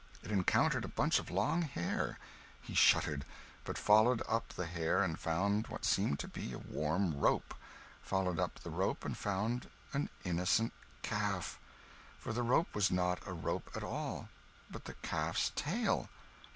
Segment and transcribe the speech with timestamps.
[0.23, 2.17] It encountered a bunch of long hair;
[2.59, 3.23] he shuddered,
[3.63, 7.53] but followed up the hair and found what seemed to be a warm rope;
[8.01, 11.59] followed up the rope and found an innocent calf!
[12.17, 14.29] for the rope was not a rope at all,
[14.71, 16.09] but the calf's tail.